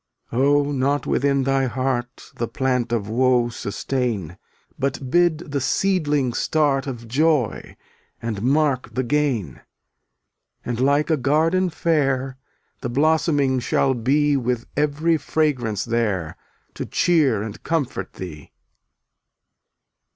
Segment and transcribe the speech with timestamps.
[0.31, 4.35] 295 Oh, not within thy heart The plant of woe sustain,
[4.79, 7.77] But bid the seedling start Of joy,
[8.19, 9.61] and mark the gain;
[10.65, 12.37] And like a garden fair
[12.81, 16.35] The blossoming shall be With every fragrance there
[16.73, 18.49] To cheer and comfort thee.